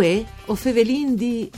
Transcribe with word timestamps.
Uè, 0.00 0.24
o 0.46 0.54
fevelin 0.54 1.14
di... 1.14 1.50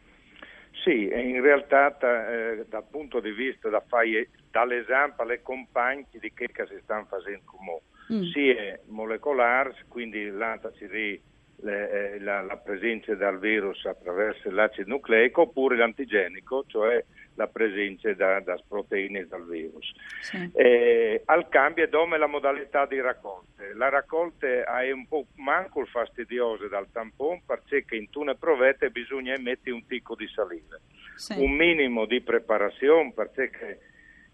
Sì, 0.83 1.05
in 1.05 1.41
realtà 1.41 1.97
eh, 1.97 2.67
dal 2.69 2.84
punto 2.91 3.21
di 3.21 3.31
vista 3.31 3.69
da 3.69 3.81
fare 3.87 4.31
dall'esempio 4.51 5.23
alle 5.23 5.41
compagne 5.41 6.07
di 6.11 6.33
che 6.34 6.51
si 6.67 6.81
stanno 6.83 7.07
facendo 7.09 7.45
come 7.45 7.81
mm. 8.12 8.23
sia 8.33 8.81
molecolare, 8.89 9.77
quindi 9.87 10.29
l'antaci 10.29 10.89
le, 10.89 11.21
eh, 11.62 12.19
la, 12.19 12.43
la, 12.43 12.56
presenza 12.56 13.15
del 13.15 13.39
virus 13.39 13.84
attraverso 13.84 14.51
l'acido 14.51 14.89
nucleico 14.89 15.43
oppure 15.43 15.77
l'antigenico, 15.77 16.65
cioè 16.67 17.05
la 17.43 17.48
presenza 17.48 18.12
da, 18.15 18.41
da 18.41 18.57
proteine 18.67 19.27
del 19.27 19.45
virus. 19.48 19.93
Sì. 20.21 20.51
Eh, 20.55 21.23
al 21.25 21.49
cambio 21.49 21.89
dome 21.89 22.19
la 22.19 22.27
modalità 22.27 22.87
di 22.87 23.01
raccolte. 23.01 23.75
La 23.75 23.89
raccolta 23.89 24.47
è 24.47 24.91
un 24.93 25.07
po' 25.09 25.27
manco 25.37 25.84
fastidiosa 25.87 26.69
dal 26.69 26.87
tampone 26.93 27.43
perché 27.45 27.97
in 27.97 28.11
tune 28.11 28.37
provette 28.37 28.91
bisogna 28.91 29.34
emettere 29.34 29.75
un 29.75 29.84
picco 29.84 30.15
di 30.15 30.29
saliva. 30.29 30.79
Sì. 31.17 31.34
Un 31.39 31.53
minimo 31.53 32.07
di 32.07 32.21
preparazione 32.21 33.12
perché 33.12 33.81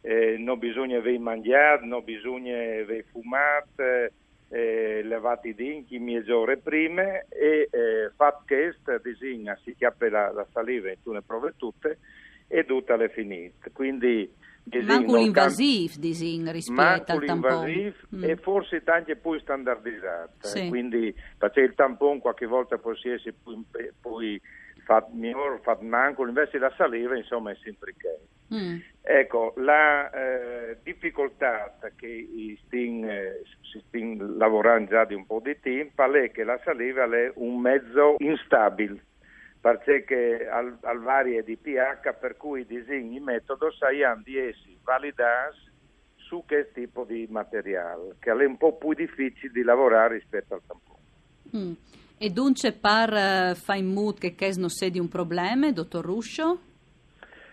eh, 0.02 0.36
non 0.38 0.58
bisogna 0.58 0.98
aver 0.98 1.18
mangiato, 1.18 1.84
non 1.84 2.04
bisogna 2.04 2.54
aver 2.54 3.04
fumato 3.10 3.82
eh, 4.50 5.02
levati 5.02 5.54
dinchi 5.54 5.98
mezz'ora 5.98 6.56
prima 6.56 7.20
e 7.28 7.68
eh, 7.70 8.10
fatto 8.16 8.44
questo 8.46 8.98
disegna, 8.98 9.58
si 9.62 9.74
chiappa 9.74 10.08
la, 10.08 10.32
la 10.32 10.46
saliva 10.52 10.90
in 10.90 11.02
tune 11.02 11.20
prove 11.22 11.54
tutte 11.56 11.98
e 12.48 12.64
tutta 12.64 12.96
le 12.96 13.08
finite. 13.10 13.70
Quindi 13.72 14.28
Manco 14.82 15.16
l'invasivo 15.16 15.94
disegno 15.98 16.52
rispetto 16.52 17.12
al 17.12 17.24
tampone. 17.24 17.94
Mm. 18.14 18.24
e 18.24 18.36
forse 18.36 18.82
anche 18.84 19.16
più 19.16 19.38
standardizzato. 19.38 20.46
Sì. 20.46 20.68
Quindi 20.68 21.14
perché 21.38 21.60
il 21.60 21.74
tampone 21.74 22.20
qualche 22.20 22.46
volta 22.46 22.76
può 22.76 22.92
essere 22.92 23.34
poi, 23.42 23.90
poi 23.98 24.40
fatto 24.84 25.10
migliore, 25.12 25.60
fatto 25.62 25.84
manco, 25.84 26.26
invece 26.26 26.58
la 26.58 26.72
saliva 26.76 27.16
insomma 27.16 27.50
è 27.50 27.56
sempre 27.62 27.94
che. 27.96 28.54
Mm. 28.54 28.78
Ecco, 29.02 29.54
la 29.56 30.10
eh, 30.10 30.78
difficoltà 30.82 31.78
che 31.96 32.56
sting, 32.66 33.06
eh, 33.06 33.42
si 33.70 33.82
sta 33.86 34.24
lavorando 34.36 34.90
già 34.90 35.04
di 35.04 35.14
un 35.14 35.26
po' 35.26 35.40
di 35.42 35.58
tempo 35.60 36.10
è 36.12 36.30
che 36.30 36.44
la 36.44 36.60
saliva 36.64 37.04
è 37.04 37.32
un 37.36 37.60
mezzo 37.60 38.16
instabile 38.18 39.06
perché 39.60 40.48
al, 40.50 40.76
al 40.82 41.00
varie 41.00 41.42
di 41.42 41.56
pH 41.56 42.14
per 42.18 42.36
cui 42.36 42.64
disegni 42.64 43.20
metodo 43.20 43.72
saiano 43.72 44.22
di 44.24 44.38
essi 44.38 44.78
validati 44.82 45.66
su 46.16 46.44
che 46.46 46.70
tipo 46.72 47.04
di 47.04 47.26
materiale, 47.30 48.16
che 48.18 48.30
è 48.30 48.44
un 48.44 48.56
po' 48.56 48.76
più 48.76 48.92
difficile 48.92 49.50
di 49.52 49.62
lavorare 49.62 50.14
rispetto 50.14 50.54
al 50.54 50.60
tampone. 50.66 50.98
Mm. 51.56 51.72
E 52.18 52.30
dunque 52.30 52.72
par 52.72 53.12
uh, 53.12 53.54
fa 53.54 53.74
in 53.74 53.92
mood 53.92 54.18
che 54.18 54.34
questo 54.34 54.60
non 54.60 54.90
di 54.90 54.98
un 54.98 55.08
problema, 55.08 55.70
dottor 55.72 56.04
Ruscio? 56.04 56.60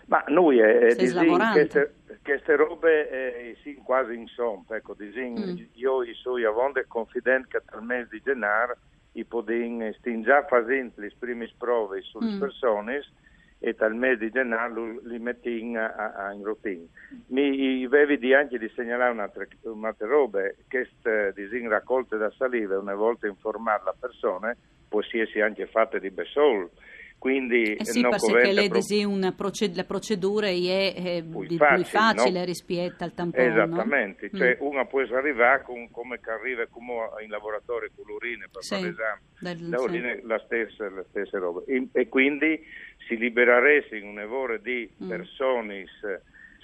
Ma 0.06 0.22
noi 0.28 0.60
eh, 0.60 0.94
queste, 0.94 1.94
queste 2.22 2.56
robe 2.56 3.08
eh, 3.10 3.56
sì, 3.62 3.74
quasi 3.76 4.14
insomma, 4.14 4.76
ecco, 4.76 4.94
disegni, 4.94 5.52
mm. 5.52 5.64
io 5.74 6.04
sono 6.14 6.48
avonde 6.48 6.84
confidente 6.86 7.48
che 7.48 7.62
dal 7.70 7.82
mese 7.82 8.08
di 8.10 8.22
gennaio 8.22 8.76
i 9.16 9.24
podin 9.24 9.94
stiamo 9.98 10.22
già 10.22 10.44
facendo 10.44 10.92
le 10.96 11.12
prime 11.18 11.50
prove 11.56 12.02
sulle 12.02 12.34
mm. 12.34 12.38
persone 12.38 13.02
e 13.58 13.72
dal 13.72 13.94
mese 13.94 14.18
di 14.18 14.30
gennaio 14.30 15.00
li 15.04 15.18
mettiamo 15.18 15.80
in 16.34 16.42
routine. 16.42 16.86
Mi 17.28 17.84
avevi 17.84 18.34
anche 18.34 18.58
di 18.58 18.70
segnalare 18.74 19.12
un'altra, 19.12 19.46
un'altra 19.62 20.06
roba, 20.06 20.40
queste 20.68 21.32
disegni 21.34 21.68
raccolte 21.68 22.18
da 22.18 22.30
saliva, 22.36 22.78
una 22.78 22.94
volta 22.94 23.26
informare 23.26 23.82
la 23.84 23.94
persona, 23.98 24.54
può 24.88 25.00
essere 25.00 25.42
anche 25.42 25.66
fatte 25.66 25.98
di 25.98 26.10
besol 26.10 26.70
quindi 27.18 27.74
eh 27.74 27.84
sì, 27.84 28.02
perché 28.02 28.52
lei 28.52 28.68
pro... 28.68 28.80
una 29.08 29.32
proced- 29.32 29.74
la 29.74 29.84
procedura 29.84 30.48
è, 30.48 30.94
è 30.94 31.22
più 31.22 31.56
facile, 31.56 31.82
più 31.82 31.84
facile 31.84 32.38
no? 32.38 32.44
rispetto 32.44 33.04
al 33.04 33.14
tampone. 33.14 33.46
Esattamente, 33.46 34.28
no? 34.30 34.38
cioè 34.38 34.58
mm. 34.60 34.66
una 34.66 34.84
può 34.84 35.00
arrivare 35.00 35.62
con, 35.62 35.90
come 35.90 36.20
che 36.20 36.30
arriva 36.30 36.66
come 36.66 36.92
in 37.24 37.30
laboratorio 37.30 37.90
con 37.96 38.04
l'urina 38.06 38.46
per 38.50 38.62
sì, 38.62 38.74
fare 38.74 38.86
l'esame, 38.86 39.20
la, 39.68 39.80
urina, 39.80 40.14
sì. 40.14 40.20
la, 40.24 40.42
stessa, 40.44 40.90
la 40.90 41.04
stessa 41.08 41.38
roba. 41.38 41.62
E, 41.66 41.88
e, 41.92 42.08
quindi 42.08 42.62
si 43.08 43.16
libereresse 43.16 43.96
un 43.98 44.20
evore 44.20 44.60
di 44.60 44.88
mm. 45.02 45.08
persone 45.08 45.84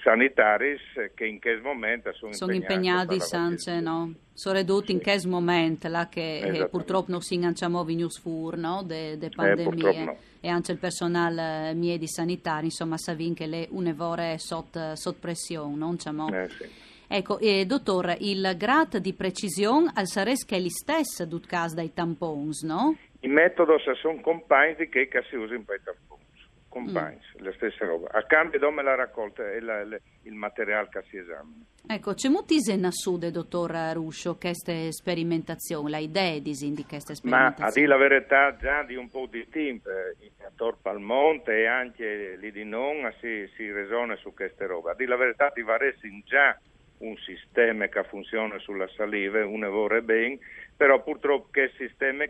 sanitari 0.02 0.76
che 1.14 1.26
in 1.26 1.38
che 1.38 1.58
momento 1.62 2.12
sono, 2.12 2.32
sono 2.32 2.52
impegnati, 2.52 3.20
senza, 3.20 3.78
no? 3.80 4.12
sono 4.32 4.56
ridotti 4.56 4.86
sì. 4.86 4.92
in 4.92 5.00
che 5.00 5.20
momento 5.28 5.88
là 5.88 6.08
che 6.08 6.40
eh, 6.40 6.68
purtroppo 6.68 7.10
non 7.10 7.20
si 7.20 7.34
ingaggiamo 7.34 7.84
in 7.88 7.98
news 7.98 8.20
fur 8.20 8.56
no? 8.56 8.82
de, 8.82 9.16
de 9.16 9.28
pandemie 9.28 9.90
eh, 9.90 10.04
no. 10.04 10.16
e 10.40 10.48
anche 10.48 10.72
il 10.72 10.78
personale 10.78 11.70
eh, 11.70 11.74
miedi 11.74 12.08
sanitari 12.08 12.66
insomma 12.66 12.96
savin 12.98 13.34
che 13.34 13.46
le 13.46 13.68
un'evore 13.70 14.38
sotto 14.38 14.96
sot 14.96 15.18
pressione 15.18 15.76
non 15.76 15.96
eh, 16.34 16.48
sì. 16.48 16.68
ecco 17.06 17.38
eh, 17.38 17.64
dottore 17.64 18.16
il 18.20 18.54
grado 18.56 18.98
di 18.98 19.12
precisione 19.12 19.92
al 19.94 20.06
sares 20.06 20.44
che 20.44 20.56
è 20.56 20.58
gli 20.58 20.70
stessi 20.70 21.26
dut 21.28 21.46
cas 21.46 21.74
dai 21.74 21.92
tampons 21.92 22.62
no? 22.62 22.96
i 23.20 23.28
metodi 23.28 23.72
sono 24.00 24.20
compagni 24.20 24.88
che, 24.88 25.08
si 25.28 25.36
usano 25.36 25.62
per 25.62 25.78
i 25.80 25.82
tamponi 25.84 26.22
compagni, 26.72 27.18
mm. 27.18 27.44
la 27.44 27.52
stessa 27.52 27.84
roba. 27.84 28.08
A 28.10 28.24
cambio 28.24 28.58
dome 28.58 28.82
la 28.82 28.94
raccolta 28.94 29.48
e 29.50 29.60
la, 29.60 29.84
la, 29.84 29.98
il 30.22 30.32
materiale 30.32 30.88
che 30.90 31.02
si 31.08 31.18
esamina. 31.18 31.64
Ecco, 31.86 32.14
c'è 32.14 32.28
molti 32.28 32.56
nassude, 32.76 33.30
dottor 33.30 33.70
Ruscio, 33.92 34.36
queste 34.36 34.90
sperimentazioni, 34.92 35.90
la 35.90 35.98
idea 35.98 36.38
di 36.38 36.54
queste 36.88 37.14
sperimentazioni? 37.14 37.60
Ma 37.60 37.66
a 37.66 37.70
dire 37.70 37.86
la 37.86 37.96
verità, 37.96 38.56
già 38.56 38.82
di 38.84 38.96
un 38.96 39.10
po' 39.10 39.26
di 39.26 39.46
tempo, 39.48 39.90
eh, 39.90 40.30
a 40.44 40.50
Torpa 40.54 40.90
al 40.90 41.00
Monte 41.00 41.58
e 41.58 41.66
anche 41.66 42.36
lì 42.40 42.50
di 42.50 42.64
non 42.64 43.12
si, 43.20 43.48
si 43.56 43.70
resona 43.70 44.16
su 44.16 44.32
queste 44.32 44.66
robe. 44.66 44.92
A 44.92 44.94
dire 44.94 45.10
la 45.10 45.16
verità, 45.16 45.50
ti 45.50 45.62
varesi 45.62 46.22
già 46.24 46.58
un 46.98 47.16
sistema 47.16 47.86
che 47.88 48.04
funziona 48.04 48.58
sulla 48.58 48.88
saliva, 48.96 49.44
un 49.44 49.60
lavoro 49.60 50.00
bene, 50.02 50.38
però 50.76 51.02
purtroppo 51.02 51.48
che 51.50 51.72
sistema 51.76 52.26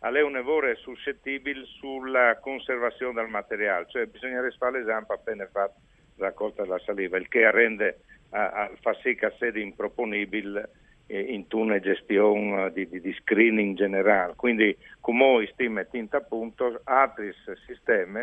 è 0.00 0.22
un 0.22 0.32
lavoro 0.32 0.74
suscettibile 0.76 1.64
sulla 1.78 2.38
conservazione 2.40 3.20
del 3.20 3.28
materiale, 3.28 3.86
cioè 3.88 4.06
bisogna 4.06 4.40
fare 4.58 4.78
l'esame 4.78 5.06
appena 5.08 5.46
fatto 5.52 5.78
raccolta 6.16 6.62
della 6.62 6.78
saliva, 6.78 7.18
il 7.18 7.28
che 7.28 7.50
rende, 7.50 8.00
uh, 8.30 8.74
fa 8.80 8.94
sì 9.02 9.14
che 9.14 9.32
sia 9.38 9.50
improponibile 9.58 10.70
eh, 11.06 11.20
in 11.20 11.44
una 11.52 11.78
gestione 11.80 12.64
uh, 12.64 12.72
di, 12.72 12.88
di, 12.88 13.00
di, 13.00 13.12
screening 13.20 13.76
generale. 13.76 14.34
Quindi, 14.36 14.76
come 15.00 15.48
stiamo 15.52 15.74
mettendo 15.74 16.16
a 16.16 16.20
punto 16.20 16.80
altri 16.84 17.32
sistemi 17.66 18.22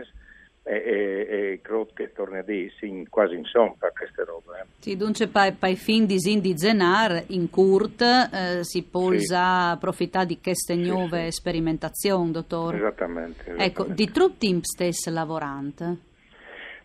e, 0.68 0.76
e, 0.76 1.52
e 1.54 1.62
che 1.94 2.12
tornerà 2.12 2.46
quasi 3.10 3.36
in 3.36 3.46
sompa 3.46 3.90
queste 3.92 4.26
robe. 4.26 4.60
Eh. 4.62 4.66
Sì, 4.80 4.98
dunque 4.98 5.28
per 5.28 5.58
i 5.70 5.76
fin 5.76 6.06
di 6.06 6.18
di 6.42 6.58
Zenar 6.58 7.24
in 7.28 7.50
Kurt 7.50 8.02
eh, 8.02 8.64
si 8.64 8.84
può 8.84 9.12
sì. 9.18 9.34
approfittare 9.34 10.26
di 10.26 10.40
queste 10.42 10.76
nuove 10.76 11.26
sì, 11.26 11.32
sì. 11.32 11.32
sperimentazioni, 11.32 12.32
dottore? 12.32 12.78
Esattamente, 12.78 13.42
esattamente. 13.42 13.64
Ecco, 13.64 13.84
di 13.86 14.12
tutti 14.12 14.50
i 14.50 14.60
stessi 14.62 15.10
lavoranti? 15.10 16.06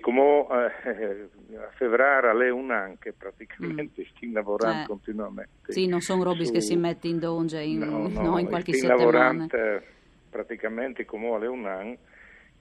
Come 0.00 0.46
eh, 0.50 1.56
a 1.56 1.70
febbraio 1.74 2.36
le 2.36 2.50
un 2.50 2.70
anche 2.70 3.12
praticamente 3.12 4.02
mm. 4.02 4.04
stiamo 4.14 4.34
lavorando 4.34 4.82
eh. 4.82 4.86
continuamente. 4.86 5.72
Sì, 5.72 5.86
non 5.86 6.00
sono 6.00 6.22
robi 6.22 6.50
che 6.50 6.60
si 6.60 6.76
mette 6.76 7.08
in 7.08 7.18
donge 7.18 7.60
in, 7.62 7.78
no, 7.78 8.08
no, 8.08 8.22
no, 8.22 8.38
in 8.38 8.46
qualche 8.46 8.74
settimana. 8.74 8.98
lavorando 8.98 9.46
praticamente 10.30 11.04
come 11.04 11.34
alle 11.34 11.46
un 11.46 11.66
anno 11.66 11.96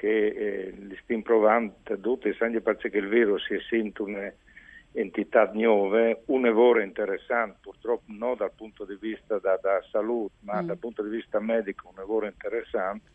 che 0.02 0.28
eh, 0.30 0.74
li 0.80 0.98
stiamo 1.04 1.22
provando 1.22 1.76
tutti, 2.02 2.36
anche 2.40 2.60
perché 2.60 2.88
il 2.88 3.08
virus 3.08 3.46
si 3.46 3.60
sente 3.70 4.02
un'entità 4.02 5.52
nuove, 5.54 6.24
un 6.26 6.42
lavoro 6.42 6.82
interessante, 6.82 7.58
purtroppo 7.62 8.06
non 8.08 8.36
dal 8.36 8.52
punto 8.52 8.84
di 8.84 8.98
vista 9.00 9.38
da, 9.38 9.60
da 9.62 9.80
salute, 9.92 10.34
ma 10.40 10.64
mm. 10.64 10.66
dal 10.66 10.78
punto 10.80 11.04
di 11.04 11.10
vista 11.10 11.40
medico 11.40 11.90
un 11.90 11.98
lavoro 11.98 12.26
interessante, 12.26 13.12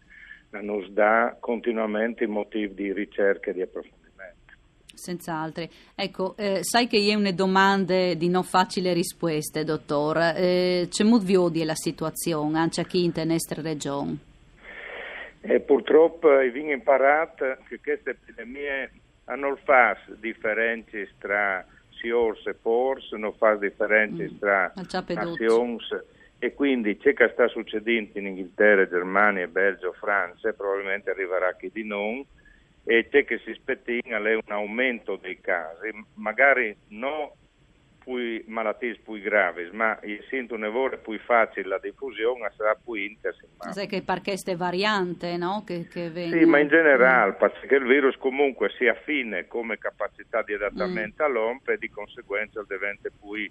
nos 0.50 0.88
dà 0.90 1.36
continuamente 1.40 2.28
motivi 2.28 2.72
di 2.72 2.92
ricerca 2.92 3.50
e 3.50 3.54
di 3.54 3.62
approfondimento. 3.62 4.52
Senz'altro. 4.94 5.66
Ecco, 5.96 6.36
eh, 6.36 6.62
sai 6.62 6.86
che 6.86 6.98
io 6.98 7.16
ho 7.16 7.18
una 7.18 7.32
domanda 7.32 8.14
di 8.14 8.28
non 8.28 8.44
facile 8.44 8.92
risposte, 8.92 9.64
dottor. 9.64 10.18
Eh, 10.36 10.86
c'è 10.88 11.02
molto 11.02 11.48
di 11.48 11.64
la 11.64 11.74
situazione, 11.74 12.60
anche 12.60 12.86
qui 12.86 13.06
in 13.06 13.12
nostra 13.24 13.60
regione? 13.60 14.34
Eh, 15.48 15.60
purtroppo 15.60 16.30
abbiamo 16.30 16.72
imparato 16.72 17.56
che 17.68 17.80
queste 17.80 18.10
epidemie 18.10 18.90
non 19.36 19.56
fanno 19.64 19.96
differenze 20.18 21.08
tra 21.18 21.64
SIORS 21.90 22.46
e 22.46 22.54
PORS, 22.54 23.12
non 23.12 23.32
fanno 23.34 23.58
differenze 23.58 24.30
mm. 24.30 24.38
tra 24.38 24.72
nazioni 25.06 25.78
e 26.38 26.52
quindi 26.52 26.98
c'è 26.98 27.14
che 27.14 27.30
sta 27.32 27.48
succedendo 27.48 28.18
in 28.18 28.26
Inghilterra, 28.26 28.86
Germania, 28.86 29.46
Belgio, 29.46 29.92
Francia, 29.92 30.52
probabilmente 30.52 31.10
arriverà 31.10 31.54
chi 31.56 31.70
di 31.72 31.84
non, 31.84 32.22
e 32.84 33.08
c'è 33.08 33.24
che 33.24 33.38
si 33.38 33.54
spettina 33.54 34.18
un 34.18 34.40
aumento 34.48 35.16
dei 35.16 35.40
casi, 35.40 35.90
magari 36.14 36.76
non 36.88 37.30
più 38.06 38.44
malattie 38.46 39.00
più 39.02 39.20
gravi, 39.20 39.68
ma 39.72 39.98
essendo 40.00 40.54
un 40.54 40.60
lavoro 40.60 40.96
più 40.98 41.18
facile 41.18 41.66
la 41.66 41.80
diffusione 41.82 42.52
sarà 42.56 42.76
più 42.76 42.94
intensa. 42.94 43.42
Sai 43.72 43.88
che 43.88 44.02
perché 44.02 44.30
queste 44.30 44.54
varianti, 44.54 45.36
no? 45.36 45.64
Che, 45.66 45.88
che 45.88 46.10
vengono... 46.10 46.40
Sì, 46.40 46.48
ma 46.48 46.60
in 46.60 46.68
generale, 46.68 47.32
perché 47.32 47.74
il 47.74 47.84
virus 47.84 48.16
comunque 48.16 48.70
si 48.78 48.86
affine 48.86 49.48
come 49.48 49.78
capacità 49.78 50.42
di 50.42 50.54
adattamento 50.54 51.24
mm. 51.24 51.26
all'OMP 51.26 51.68
e 51.70 51.78
di 51.78 51.90
conseguenza 51.90 52.64
diventa 52.68 53.08
più 53.20 53.50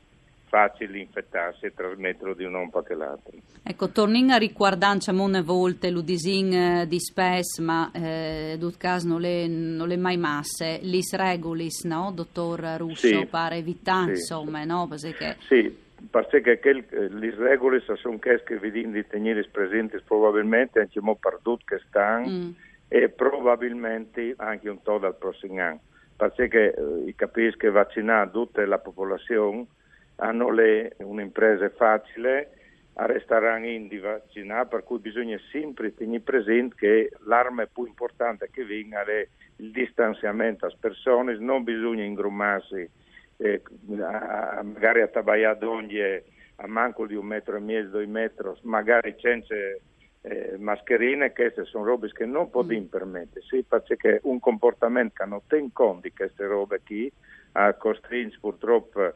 facile 0.56 1.00
infettarsi 1.00 1.66
e 1.66 1.74
trasmetterlo 1.74 2.34
di 2.34 2.46
un 2.46 2.54
uomo 2.54 2.82
che 2.82 2.96
l'altro. 2.96 3.34
Ecco, 3.62 3.90
torniamo 3.90 4.32
a 4.32 4.38
riguardare 4.38 5.00
una 5.12 5.42
volte 5.42 5.90
l'udisin 5.90 6.54
eh, 6.54 6.88
di 6.88 6.98
spes, 6.98 7.60
ma 7.60 7.92
eh, 7.92 8.58
caso 8.78 9.10
non 9.10 9.20
le, 9.20 9.48
non 9.48 9.86
le 9.86 9.98
mai 9.98 10.16
masse, 10.16 10.80
lis 10.84 11.14
regulis, 11.14 11.84
no, 11.84 12.14
dottor 12.16 12.62
Russo, 12.78 13.06
sì, 13.06 13.26
pare 13.30 13.58
evitare, 13.58 14.16
sì, 14.16 14.22
insomma, 14.22 14.64
no? 14.64 14.88
Perché... 14.88 15.36
Sì, 15.42 15.76
perché 16.10 16.60
che 16.60 16.70
eh, 16.70 17.08
lis 17.10 17.36
regulis 17.36 17.92
sono 17.96 18.18
che 18.18 18.42
che 18.46 18.58
vi 18.58 18.72
di 18.72 19.08
tenere 19.08 19.46
presenti 19.52 19.98
probabilmente 20.06 20.80
anche 20.80 21.02
mo 21.02 21.16
perdut 21.16 21.64
che 21.66 21.82
stanno 21.88 22.30
mm. 22.30 22.50
e 22.88 23.10
probabilmente 23.10 24.34
anche 24.38 24.70
un 24.70 24.82
po' 24.82 25.00
dal 25.00 25.16
prossimo 25.18 25.62
anno. 25.62 25.82
Perché 26.16 26.74
eh, 26.74 27.14
capisco 27.14 27.58
che 27.58 27.70
vaccinare 27.70 28.32
tutta 28.32 28.66
la 28.66 28.78
popolazione 28.78 29.66
hanno 30.18 30.50
le, 30.52 30.96
un'impresa 31.00 31.70
facile 31.70 32.50
a 32.94 33.06
restare 33.06 33.70
in 33.70 33.88
di 33.88 33.98
vaccinare, 33.98 34.68
per 34.68 34.84
cui 34.84 35.00
bisogna 35.00 35.38
sempre 35.52 35.94
tenere 35.94 36.22
presente 36.22 36.76
che 36.78 37.12
l'arma 37.26 37.66
più 37.66 37.86
importante 37.86 38.50
che 38.52 38.64
venga 38.64 39.04
è 39.04 39.28
il 39.58 39.72
distanziamento 39.72 40.66
alle 40.66 40.78
persone, 40.80 41.38
non 41.38 41.64
bisogna 41.64 42.04
ingrumarsi 42.04 42.90
eh, 43.38 43.62
a, 44.00 44.62
magari 44.64 45.02
a 45.02 45.08
tabagliare 45.08 46.24
a 46.58 46.68
manco 46.68 47.06
di 47.06 47.16
un 47.16 47.26
metro 47.26 47.58
e 47.58 47.60
mezzo, 47.60 47.90
due 47.90 48.06
metri, 48.06 48.50
magari 48.62 49.14
senza 49.20 49.54
eh, 49.56 50.56
mascherine, 50.58 51.34
queste 51.34 51.66
sono 51.66 51.84
robe 51.84 52.10
che 52.14 52.26
non 52.26 52.50
possiamo 52.50 52.86
mm. 52.86 52.88
permettere, 52.88 53.46
sì, 53.46 53.64
perché 53.68 54.22
un 54.24 54.40
comportamento 54.40 55.16
che 55.18 55.26
non 55.26 55.42
tiene 55.48 55.70
conto 55.74 56.02
di 56.02 56.14
queste 56.14 56.46
robe 56.46 56.80
qui, 56.86 57.12
a 57.54 57.74
costringe 57.74 58.38
purtroppo 58.40 59.14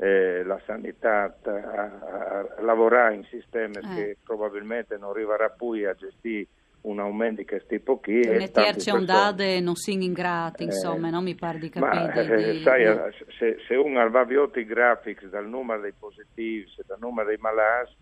eh, 0.00 0.44
la 0.44 0.60
sanità 0.64 1.36
a, 1.42 1.50
a, 1.50 2.62
lavorare 2.62 3.16
in 3.16 3.24
sistemi 3.24 3.76
eh. 3.78 3.94
che 3.94 4.16
probabilmente 4.22 4.96
non 4.96 5.10
arriverà 5.10 5.48
più 5.48 5.72
a 5.88 5.94
gestire 5.94 6.46
un 6.82 7.00
aumento 7.00 7.40
di 7.40 7.46
questi 7.46 7.80
pochi. 7.80 8.20
Ne 8.20 8.50
terzi 8.52 8.90
ondate 8.90 9.58
non 9.58 9.74
si 9.74 9.92
ingrati, 9.92 10.62
insomma, 10.62 11.08
eh, 11.08 11.10
non 11.10 11.24
mi 11.24 11.34
pare 11.34 11.58
di 11.58 11.68
capire. 11.68 12.12
Eh, 12.14 12.52
di... 12.52 12.62
sai, 12.62 12.84
eh. 12.84 13.12
se, 13.36 13.58
se 13.66 13.74
uno 13.74 14.08
va 14.08 14.24
i 14.28 14.64
graphics 14.64 15.26
dal 15.26 15.48
numero 15.48 15.80
dei 15.80 15.94
positivi, 15.98 16.64
dal 16.86 16.98
numero 17.00 17.26
dei 17.26 17.38
malati, 17.40 17.96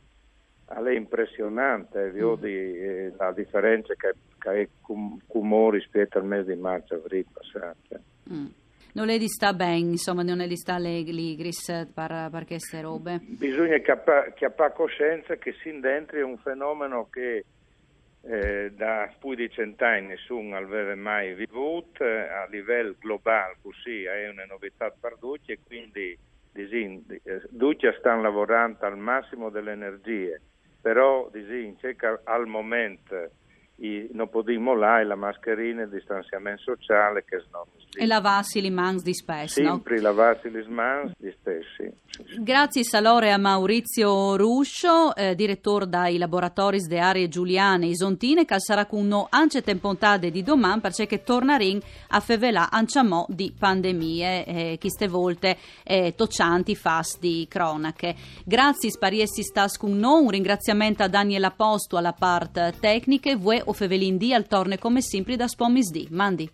è 0.68 0.90
impressionante, 0.90 2.10
mm. 2.10 2.12
vedi 2.12 2.52
eh, 2.52 3.12
la 3.16 3.32
differenza 3.32 3.94
che, 3.94 4.12
che 4.38 4.50
è 4.60 4.68
cum, 4.82 5.18
rispetto 5.70 6.18
al 6.18 6.26
mese 6.26 6.54
di 6.54 6.60
marzo 6.60 6.94
avril 6.94 7.24
passato. 7.32 8.00
Mm 8.30 8.46
non 8.96 9.08
le 9.08 9.28
sta 9.28 9.52
bene, 9.52 9.90
insomma, 9.90 10.22
non 10.22 10.38
le 10.38 10.56
sta 10.56 10.78
l'igris 10.78 11.90
per, 11.92 12.28
per 12.30 12.46
queste 12.46 12.80
robe. 12.80 13.20
Bisogna 13.20 13.76
chiappare 13.76 14.72
coscienza 14.72 15.36
che 15.36 15.54
sin 15.62 15.80
dentro 15.80 16.16
è 16.16 16.22
un 16.22 16.38
fenomeno 16.38 17.06
che 17.10 17.44
eh, 18.22 18.72
da 18.74 19.12
più 19.20 19.34
di 19.34 19.50
cent'anni 19.50 20.06
nessuno 20.06 20.56
aveva 20.56 20.96
mai 20.96 21.34
vissuto, 21.34 22.04
eh, 22.04 22.20
a 22.20 22.46
livello 22.48 22.94
globale 22.98 23.56
così 23.60 24.04
è 24.04 24.30
una 24.30 24.46
novità 24.46 24.90
per 24.90 25.16
tutti 25.20 25.52
e 25.52 25.58
quindi 25.64 26.18
tutti 27.58 27.86
stanno 27.98 28.22
lavorando 28.22 28.86
al 28.86 28.96
massimo 28.96 29.50
delle 29.50 29.72
energie, 29.72 30.40
però 30.80 31.28
disin, 31.30 31.76
c'è 31.76 31.94
al 32.24 32.46
momento 32.46 33.30
non 34.12 34.30
possiamo 34.30 34.74
là 34.74 35.04
la 35.04 35.16
mascherina, 35.16 35.82
il 35.82 35.90
distanziamento 35.90 36.62
sociale 36.62 37.24
che 37.24 37.40
e 37.96 38.06
lavarsi 38.06 38.60
le 38.60 38.70
mani 38.70 39.00
di 39.02 39.14
spesso 39.14 39.54
sempre 39.54 39.96
no? 39.96 40.02
lavarsi 40.02 40.50
le 40.50 40.66
mani 40.68 41.12
di 41.18 41.34
spesso 41.38 41.84
grazie 42.38 42.84
salore 42.84 43.32
a 43.32 43.38
Maurizio 43.38 44.36
Ruscio 44.36 45.14
eh, 45.14 45.34
direttore 45.34 45.88
dai 45.88 46.18
laboratori 46.18 46.78
de 46.80 46.98
aree 46.98 47.28
giuliane 47.28 47.86
isontine 47.86 48.44
che 48.44 48.60
sarà 48.60 48.86
con 48.86 49.06
noi 49.06 49.26
anche 49.30 49.62
tempontade 49.62 50.30
di 50.30 50.42
domani 50.42 50.80
perché 50.80 51.22
torneremo 51.22 51.80
a 52.08 52.20
fevelà 52.20 52.70
anciamò 52.70 53.26
di 53.28 53.52
pandemie 53.56 54.44
eh, 54.44 54.76
queste 54.78 55.08
volte 55.08 55.56
eh, 55.84 56.14
toccianti 56.14 56.74
fast 56.74 57.18
di 57.18 57.46
cronache. 57.48 58.14
Grazie 58.44 58.90
spariessi 58.90 59.42
stas 59.42 59.76
con 59.76 59.96
noi 59.96 60.22
un 60.22 60.30
ringraziamento 60.30 61.02
a 61.02 61.08
Daniela 61.08 61.50
Posto 61.50 61.96
alla 61.96 62.12
parte 62.12 62.74
tecnica 62.78 63.30
e 63.30 63.36
voi 63.36 63.60
o 63.64 63.72
fevelin 63.72 64.16
di 64.16 64.32
al 64.32 64.46
torne 64.46 64.78
come 64.78 65.00
sempre 65.00 65.36
da 65.36 65.48
spomis 65.48 65.90
di 65.90 66.06
mandi 66.10 66.48